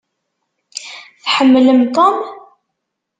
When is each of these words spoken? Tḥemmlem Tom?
Tḥemmlem 1.23 1.81
Tom? 1.95 2.17